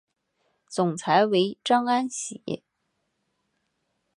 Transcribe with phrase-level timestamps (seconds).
[0.67, 2.41] 总裁为张安喜。